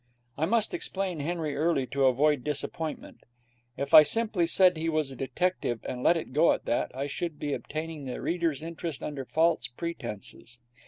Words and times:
I 0.35 0.45
must 0.47 0.73
explain 0.73 1.19
Henry 1.19 1.55
early, 1.55 1.85
to 1.85 2.05
avoid 2.05 2.43
disappointment. 2.43 3.19
If 3.77 3.93
I 3.93 4.01
simply 4.01 4.47
said 4.47 4.75
he 4.75 4.89
was 4.89 5.11
a 5.11 5.15
detective, 5.15 5.81
and 5.87 6.01
let 6.01 6.17
it 6.17 6.33
go 6.33 6.53
at 6.53 6.65
that, 6.65 6.89
I 6.95 7.05
should 7.05 7.37
be 7.37 7.53
obtaining 7.53 8.05
the 8.05 8.19
reader's 8.19 8.63
interest 8.63 9.03
under 9.03 9.25
false 9.25 9.67
pretences. 9.67 10.57